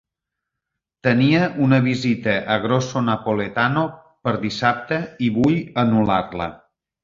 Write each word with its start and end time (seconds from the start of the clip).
Tenia 1.07 1.41
una 1.65 1.79
visita 1.89 2.33
a 2.55 2.57
Grosso 2.65 3.05
Napoletano 3.11 3.87
per 4.27 4.37
dissabte 4.49 5.01
i 5.29 5.33
vull 5.41 5.63
anul·lar-la. 5.87 6.53